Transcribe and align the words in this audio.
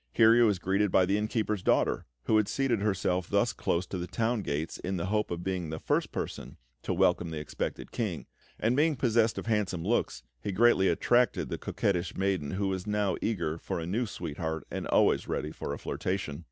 Here 0.13 0.33
he 0.33 0.41
was 0.41 0.57
greeted 0.57 0.89
by 0.89 1.05
the 1.05 1.15
inn 1.15 1.27
keeper's 1.27 1.61
daughter, 1.61 2.07
who 2.23 2.37
had 2.37 2.47
seated 2.47 2.81
herself 2.81 3.29
thus 3.29 3.53
close 3.53 3.85
to 3.85 3.99
the 3.99 4.07
town 4.07 4.41
gates 4.41 4.79
in 4.79 4.97
the 4.97 5.05
hope 5.05 5.29
of 5.29 5.43
being 5.43 5.69
the 5.69 5.77
first 5.77 6.11
person 6.11 6.57
to 6.81 6.91
welcome 6.91 7.29
the 7.29 7.37
expected 7.37 7.91
King; 7.91 8.25
and 8.59 8.75
being 8.75 8.95
possessed 8.95 9.37
of 9.37 9.45
handsome 9.45 9.85
looks, 9.85 10.23
he 10.41 10.51
greatly 10.51 10.87
attracted 10.87 11.49
the 11.49 11.59
coquettish 11.59 12.17
maiden 12.17 12.49
who 12.53 12.67
was 12.69 12.87
eager 13.21 13.59
for 13.59 13.79
a 13.79 13.85
new 13.85 14.07
sweetheart, 14.07 14.65
and 14.71 14.87
always 14.87 15.27
ready 15.27 15.51
for 15.51 15.71
a 15.71 15.77
flirtation. 15.77 16.39